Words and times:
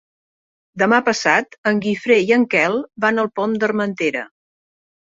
Demà 0.83 0.99
passat 1.09 1.53
en 1.73 1.83
Guifré 1.85 2.19
i 2.31 2.35
en 2.41 2.49
Quel 2.55 2.81
van 3.07 3.27
al 3.27 3.35
Pont 3.41 3.57
d'Armentera. 3.63 4.27